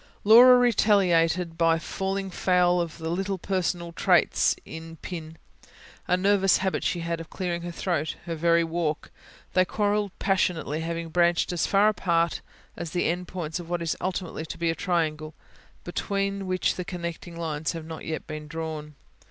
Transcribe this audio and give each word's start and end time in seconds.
Laura 0.23 0.57
retaliated 0.57 1.59
by 1.59 1.77
falling 1.77 2.31
foul 2.31 2.81
of 2.81 2.99
little 2.99 3.37
personal 3.37 3.91
traits 3.91 4.55
in 4.65 4.95
Pin: 5.03 5.37
a 6.07 6.17
nervous 6.17 6.57
habit 6.57 6.83
she 6.83 7.01
had 7.01 7.19
of 7.19 7.29
clearing 7.29 7.61
her 7.61 7.69
throat 7.69 8.15
her 8.25 8.33
very 8.33 8.63
walk. 8.63 9.11
They 9.53 9.63
quarrelled 9.63 10.11
passionately, 10.17 10.79
having 10.81 11.09
branched 11.09 11.53
as 11.53 11.67
far 11.67 11.87
apart 11.87 12.41
as 12.75 12.89
the 12.89 13.05
end 13.09 13.27
points 13.27 13.59
of 13.59 13.69
what 13.69 13.83
is 13.83 13.95
ultimately 14.01 14.43
to 14.47 14.57
be 14.57 14.71
a 14.71 14.73
triangle, 14.75 15.35
between 15.83 16.47
which 16.47 16.77
the 16.77 16.83
connecting 16.83 17.35
lines 17.37 17.73
have 17.73 17.85
not 17.85 18.03
yet 18.03 18.25
been 18.25 18.47
drawn. 18.47 18.95